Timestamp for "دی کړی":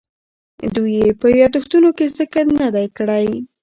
2.75-3.27